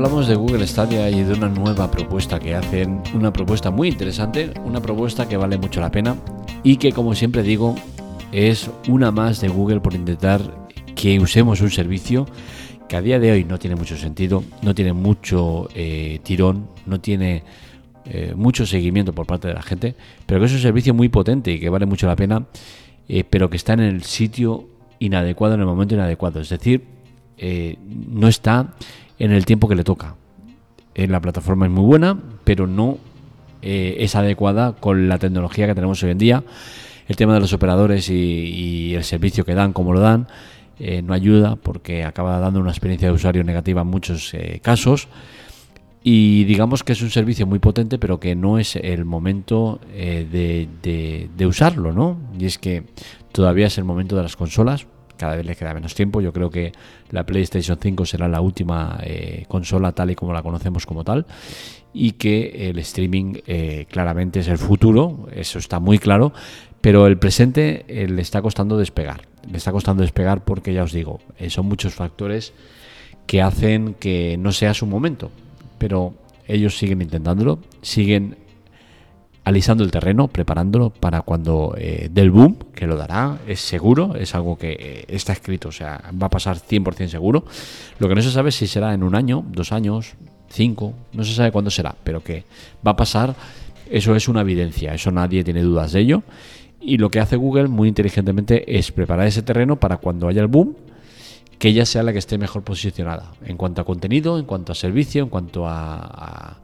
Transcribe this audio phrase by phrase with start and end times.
[0.00, 4.50] hablamos de Google Stadia y de una nueva propuesta que hacen, una propuesta muy interesante,
[4.64, 6.16] una propuesta que vale mucho la pena
[6.62, 7.74] y que como siempre digo
[8.32, 10.40] es una más de Google por intentar
[10.96, 12.24] que usemos un servicio
[12.88, 16.98] que a día de hoy no tiene mucho sentido, no tiene mucho eh, tirón, no
[17.02, 17.42] tiene
[18.06, 21.52] eh, mucho seguimiento por parte de la gente, pero que es un servicio muy potente
[21.52, 22.46] y que vale mucho la pena,
[23.06, 24.66] eh, pero que está en el sitio
[24.98, 26.40] inadecuado, en el momento inadecuado.
[26.40, 26.99] Es decir,
[27.40, 28.74] no está
[29.18, 30.14] en el tiempo que le toca.
[30.94, 32.98] la plataforma es muy buena, pero no
[33.62, 36.44] es adecuada con la tecnología que tenemos hoy en día.
[37.08, 40.28] El tema de los operadores y el servicio que dan, como lo dan,
[40.82, 45.08] eh, no ayuda porque acaba dando una experiencia de usuario negativa en muchos eh, casos.
[46.02, 50.26] Y digamos que es un servicio muy potente, pero que no es el momento eh,
[51.36, 52.16] de, usarlo, ¿no?
[52.38, 52.84] Y es que
[53.30, 54.86] todavía es el momento de las consolas,
[55.20, 56.20] cada vez le queda menos tiempo.
[56.20, 56.72] Yo creo que
[57.10, 58.98] la PlayStation 5 será la última
[59.46, 61.26] consola tal y como la conocemos como tal.
[61.92, 63.34] Y que el streaming
[63.88, 66.32] claramente es el futuro, eso está muy claro.
[66.80, 71.20] Pero el presente le está costando despegar le está costando despegar porque ya os digo,
[71.38, 72.52] eh, son muchos factores
[73.26, 75.30] que hacen que no sea su momento.
[75.78, 76.14] Pero
[76.46, 78.36] ellos siguen intentándolo, siguen
[79.44, 84.34] alisando el terreno, preparándolo para cuando eh, del boom, que lo dará, es seguro, es
[84.34, 87.44] algo que eh, está escrito, o sea, va a pasar 100% seguro.
[87.98, 90.14] Lo que no se sabe es si será en un año, dos años,
[90.48, 92.44] cinco, no se sabe cuándo será, pero que
[92.86, 93.34] va a pasar,
[93.90, 96.22] eso es una evidencia, eso nadie tiene dudas de ello.
[96.80, 100.46] Y lo que hace Google muy inteligentemente es preparar ese terreno para cuando haya el
[100.46, 100.76] boom,
[101.58, 104.74] que ella sea la que esté mejor posicionada en cuanto a contenido, en cuanto a
[104.74, 106.58] servicio, en cuanto a,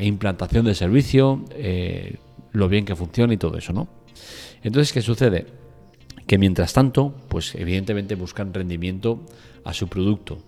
[0.00, 2.16] implantación de servicio, eh,
[2.52, 3.88] lo bien que funciona y todo eso, ¿no?
[4.62, 5.46] Entonces, ¿qué sucede?
[6.26, 9.20] Que mientras tanto, pues evidentemente buscan rendimiento
[9.64, 10.38] a su producto.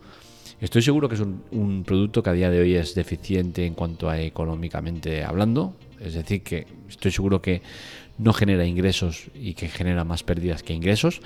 [0.61, 3.75] Estoy seguro que es un, un, producto que a día de hoy es deficiente en
[3.75, 5.75] cuanto a económicamente hablando.
[6.01, 7.63] Es decir, que estoy seguro que
[8.19, 11.23] no genera ingresos y que genera más pérdidas que ingresos,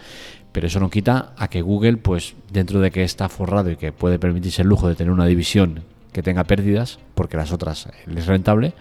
[0.53, 3.91] pero eso no quita a que Google, pues dentro de que está forrado y que
[3.91, 5.83] puede permitirse el lujo de tener una división
[6.15, 8.73] que tenga pérdidas, porque las otras es rentable,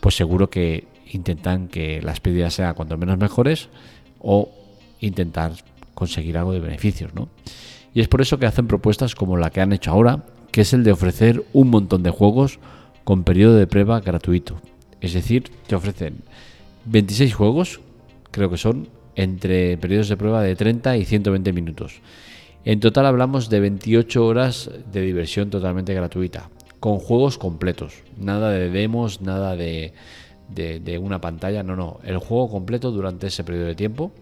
[0.00, 3.70] pues seguro que intentan que las pérdidas sean cuanto menos mejores
[4.20, 4.50] o
[5.00, 5.52] intentar
[5.94, 7.30] conseguir algo de beneficios, ¿no?
[7.94, 10.74] Y es por eso que hacen propuestas como la que han hecho ahora, que es
[10.74, 12.60] el de ofrecer un montón de juegos
[13.02, 14.60] con periodo de prueba gratuito.
[15.00, 16.18] Es decir, te ofrecen
[16.84, 17.80] 26 juegos,
[18.30, 22.02] creo que son, entre periodos de prueba de 30 y 120 minutos.
[22.64, 28.70] En total hablamos de 28 horas de diversión totalmente gratuita, con juegos completos, nada de
[28.70, 29.92] demos, nada de,
[31.00, 34.12] una pantalla, no, no, el juego completo durante ese periodo de tiempo,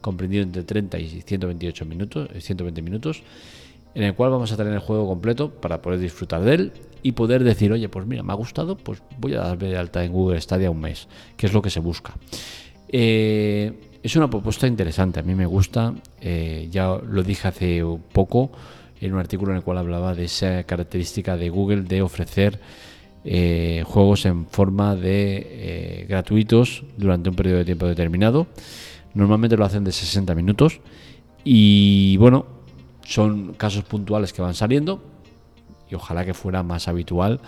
[0.00, 3.22] comprendido entre 30 y 128 minutos, 120 minutos,
[3.94, 7.12] en el cual vamos a tener el juego completo para poder disfrutar de él y
[7.12, 10.12] poder decir, oye, pues mira, me ha gustado, pues voy a darme de alta en
[10.12, 12.14] Google Stadia un mes, que es lo que se busca.
[12.88, 18.50] Eh, es una propuesta interesante, a mí me gusta, eh, ya lo dije hace poco
[19.00, 22.60] en un artículo en el cual hablaba de esa característica de Google de ofrecer
[23.24, 28.46] eh, juegos en forma de gratuitos durante un periodo de tiempo determinado.
[29.14, 30.80] Normalmente lo hacen de 60 minutos
[31.44, 32.46] y bueno,
[33.04, 35.02] son casos puntuales que van saliendo,
[35.90, 37.40] y ojalá que fuera más habitual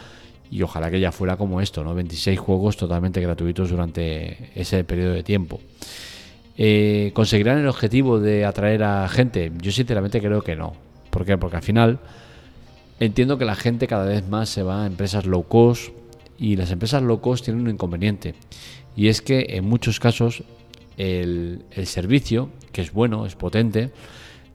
[0.50, 1.94] y ojalá que ya fuera como esto, ¿no?
[1.94, 5.60] 26 juegos totalmente gratuitos durante ese periodo de tiempo.
[6.56, 9.53] Eh, ¿Conseguirán el objetivo de atraer a gente?
[9.60, 10.72] Yo sinceramente creo que no.
[11.10, 11.37] ¿Por qué?
[11.37, 11.98] Porque al final
[12.98, 15.91] entiendo que la gente cada vez más se va a empresas low cost
[16.38, 18.34] y las empresas low cost tienen un inconveniente
[18.97, 20.43] y es que en muchos casos
[20.97, 23.91] el, servicio, que es bueno, es potente,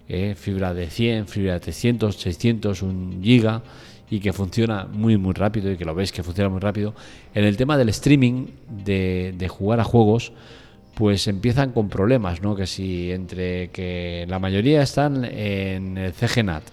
[0.08, 3.64] eh, fibra de 100, fibra de 300, 600, un giga
[4.10, 6.94] y que funciona muy muy rápido y que lo veis que funciona muy rápido.
[7.34, 10.32] En el tema del streaming, de, jugar a juegos,
[10.96, 12.56] pues empiezan con problemas, ¿no?
[12.56, 16.64] Que si entre que la mayoría están en el CGNAT,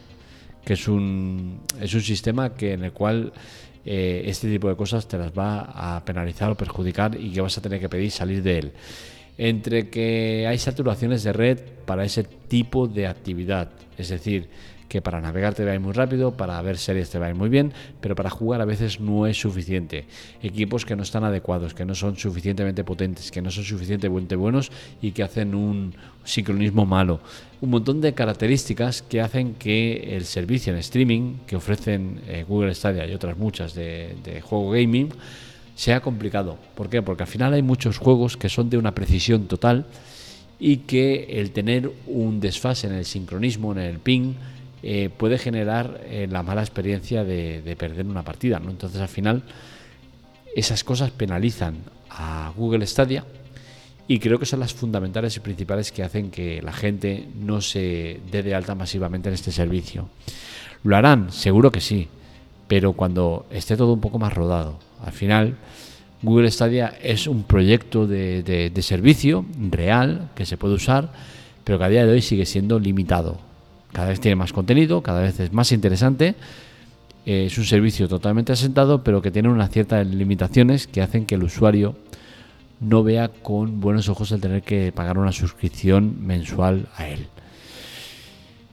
[0.64, 3.32] que es un, es un sistema que en el cual
[3.84, 7.58] eh, este tipo de cosas te las va a penalizar o perjudicar y que vas
[7.58, 8.72] a tener que pedir salir de él
[9.38, 13.70] entre que hay saturaciones de red para ese tipo de actividad.
[13.96, 14.48] Es decir,
[14.88, 17.30] que para navegar te va a ir muy rápido, para ver series te va a
[17.30, 20.06] ir muy bien, pero para jugar a veces no es suficiente.
[20.42, 24.70] Equipos que no están adecuados, que no son suficientemente potentes, que no son suficientemente buenos
[25.00, 25.94] y que hacen un
[26.24, 27.20] sincronismo malo.
[27.60, 32.74] Un montón de características que hacen que el servicio en streaming que ofrecen eh, Google
[32.74, 35.10] Stadia y otras muchas de, de juego gaming
[35.74, 36.58] sea complicado.
[36.74, 37.02] ¿Por qué?
[37.02, 39.86] Porque al final hay muchos juegos que son de una precisión total
[40.58, 44.34] y que el tener un desfase en el sincronismo, en el ping,
[44.84, 48.58] eh, puede generar eh, la mala experiencia de, perder una partida.
[48.58, 48.70] ¿no?
[48.70, 49.44] Entonces al final
[50.56, 51.76] esas cosas penalizan
[52.10, 53.24] a Google Stadia
[54.08, 58.20] y creo que son las fundamentales y principales que hacen que la gente no se
[58.30, 60.08] dé de alta masivamente en este servicio.
[60.82, 61.30] ¿Lo harán?
[61.30, 62.08] Seguro que sí,
[62.66, 64.80] pero cuando esté todo un poco más rodado.
[65.04, 65.56] Al final,
[66.22, 71.12] Google Stadia es un proyecto de servicio real que se puede usar,
[71.62, 73.51] pero que a día de hoy sigue siendo limitado
[73.92, 76.34] cada vez tiene más contenido, cada vez es más interesante.
[77.24, 81.36] Eh, es un servicio totalmente asentado, pero que tiene unas ciertas limitaciones que hacen que
[81.36, 81.94] el usuario
[82.80, 87.26] no vea con buenos ojos el tener que pagar una suscripción mensual a él.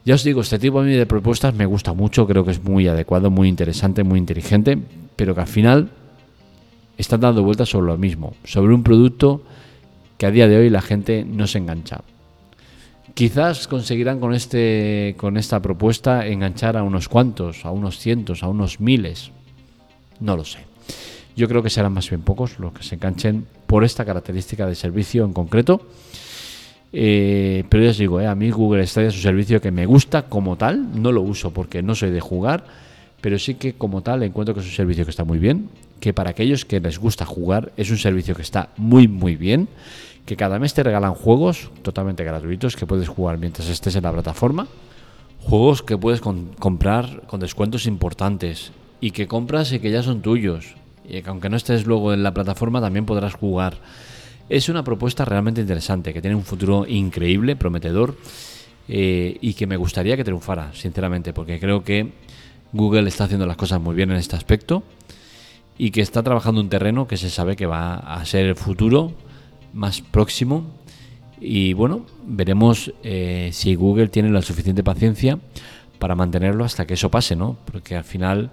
[0.06, 3.30] Ya os digo, este tipo de propuestas me gusta mucho, creo que es muy adecuado,
[3.30, 4.80] muy interesante, muy inteligente,
[5.16, 5.90] pero que al final
[6.98, 9.44] están dando vueltas sobre lo mismo, sobre un producto
[10.18, 12.02] que a día de hoy la gente no se engancha.
[13.20, 18.48] Quizás conseguirán con, este, con esta propuesta enganchar a unos cuantos, a unos cientos, a
[18.48, 19.32] unos miles.
[20.22, 20.60] No lo sé.
[21.36, 24.74] Yo creo que serán más bien pocos los que se enganchen por esta característica de
[24.74, 25.82] servicio en concreto.
[26.94, 29.86] Eh, pero ya os digo, eh, a mí Google Stadia es un servicio que me
[29.86, 31.02] gusta como tal.
[31.02, 32.64] No lo uso porque no soy de jugar,
[33.20, 35.68] pero sí que como tal encuentro que es un servicio que está muy bien.
[36.00, 39.68] Que para aquellos que les gusta jugar es un servicio que está muy, muy bien
[40.30, 44.12] que cada mes te regalan juegos totalmente gratuitos que puedes jugar mientras estés en la
[44.12, 44.68] plataforma.
[45.42, 48.72] Juegos que puedes comprar con descuentos importantes
[49.02, 50.76] y que compras y que ya son tuyos.
[51.04, 53.80] Y que aunque no estés luego en la plataforma también podrás jugar.
[54.50, 58.16] Es una propuesta realmente interesante, que tiene un futuro increíble, prometedor,
[58.88, 62.12] eh, y que me gustaría que triunfara, sinceramente, porque creo que
[62.72, 64.84] Google está haciendo las cosas muy bien en este aspecto
[65.76, 69.12] y que está trabajando un terreno que se sabe que va a ser el futuro
[69.74, 70.64] más próximo.
[71.40, 75.40] Y bueno, veremos eh, si Google tiene la suficiente paciencia
[75.98, 77.58] para mantenerlo hasta que eso pase, ¿no?
[77.66, 78.52] Porque al final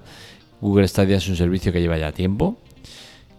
[0.60, 2.58] Google Stadia es un servicio que lleva ya tiempo,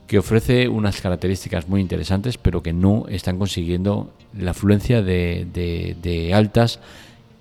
[0.06, 6.34] que ofrece unas características muy interesantes, pero que no están consiguiendo la afluencia de, de
[6.34, 6.80] altas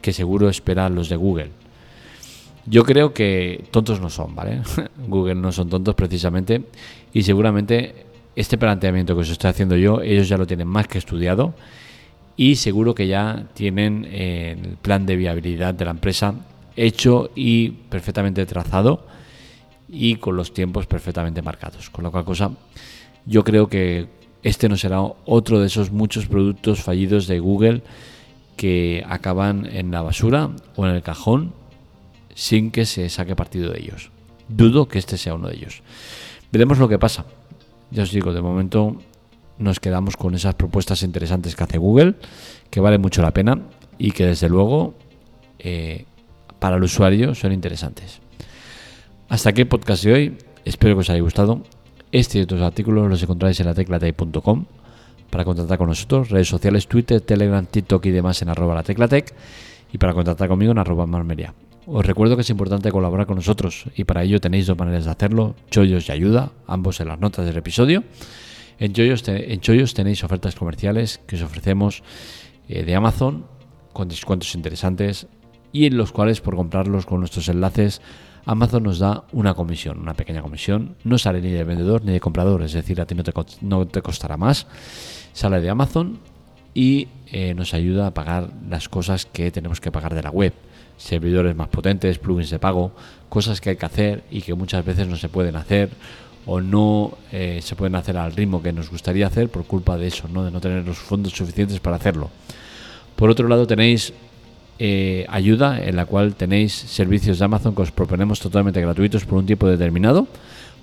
[0.00, 1.50] que seguro esperan los de Google.
[2.68, 4.62] Yo creo que tontos no son, ¿vale?
[5.06, 6.64] Google no son tontos precisamente
[7.12, 8.05] y seguramente
[8.36, 11.54] este planteamiento que os estoy haciendo yo, ellos ya lo tienen más que estudiado
[12.36, 16.34] y seguro que ya tienen eh, el plan de viabilidad de la empresa
[16.76, 19.06] hecho y perfectamente trazado
[19.88, 21.88] y con los tiempos perfectamente marcados.
[21.88, 22.50] Con lo cual cosa,
[23.24, 24.08] yo creo que
[24.42, 27.82] este no será otro de esos muchos productos fallidos de Google
[28.56, 31.52] que acaban en la basura o en el cajón
[32.34, 34.10] sin que se saque partido de ellos.
[34.48, 35.82] Dudo que este sea uno de ellos.
[36.52, 37.24] Veremos lo que pasa.
[37.90, 38.96] Ya os digo, de momento
[39.58, 42.14] nos quedamos con esas propuestas interesantes que hace Google,
[42.70, 43.60] que vale mucho la pena
[43.98, 44.94] y que desde luego
[45.58, 46.04] eh,
[46.58, 48.20] para el usuario son interesantes.
[49.28, 50.38] Hasta aquí el podcast de hoy.
[50.64, 51.62] Espero que os haya gustado.
[52.12, 54.64] Este y otros artículos los encontráis en la teclatec.com
[55.30, 59.34] para contactar con nosotros, redes sociales, Twitter, Telegram, TikTok y demás en arroba la teclatec
[59.92, 61.52] y para contactar conmigo en arroba marmeria.
[61.88, 65.12] Os recuerdo que es importante colaborar con nosotros y para ello tenéis dos maneras de
[65.12, 68.02] hacerlo, Chollos y Ayuda, ambos en las notas del episodio.
[68.80, 72.02] En Chollos, en tenéis ofertas comerciales que os ofrecemos
[72.68, 73.46] eh, de Amazon
[73.92, 75.28] con descuentos interesantes
[75.70, 78.02] y en los cuales por comprarlos con nuestros enlaces
[78.46, 80.96] Amazon nos da una comisión, una pequeña comisión.
[81.04, 83.86] No sale ni de vendedor ni de comprador, es decir, a ti no te, no
[83.86, 84.66] te costará más.
[85.32, 86.18] Sale de Amazon
[86.74, 90.52] y eh, nos ayuda a pagar las cosas que tenemos que pagar de la web
[90.96, 92.92] servidores más potentes, plugins de pago,
[93.28, 95.90] cosas que hay que hacer y que muchas veces no se pueden hacer
[96.46, 100.06] o no eh, se pueden hacer al ritmo que nos gustaría hacer por culpa de
[100.06, 100.44] eso, ¿no?
[100.44, 102.30] de no tener los fondos suficientes para hacerlo.
[103.16, 104.12] Por otro lado tenéis
[104.78, 109.38] eh, ayuda en la cual tenéis servicios de Amazon que os proponemos totalmente gratuitos por
[109.38, 110.28] un tiempo determinado.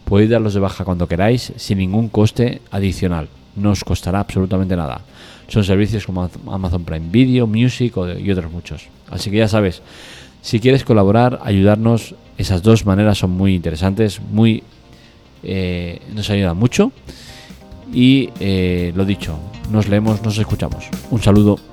[0.04, 3.30] Podéis darlos de baja cuando queráis sin ningún coste adicional.
[3.56, 5.02] No os costará absolutamente nada.
[5.48, 8.88] Son servicios como Amazon Prime Video, Music y otros muchos.
[9.10, 9.82] Así que ya sabes,
[10.42, 14.64] si quieres colaborar, ayudarnos, esas dos maneras son muy interesantes, muy
[15.44, 16.92] eh, nos ayudan mucho.
[17.94, 19.38] Y eh, lo dicho,
[19.72, 20.86] nos leemos, nos escuchamos.
[21.12, 21.73] Un saludo.